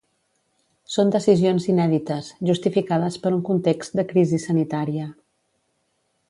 Són 0.93 1.11
decisions 1.15 1.67
inèdites, 1.73 2.31
justificades 2.51 3.19
per 3.27 3.33
un 3.37 3.45
context 3.51 4.01
de 4.01 4.07
crisi 4.15 4.41
sanitària. 4.49 5.07